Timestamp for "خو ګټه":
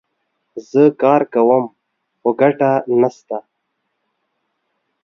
2.19-2.71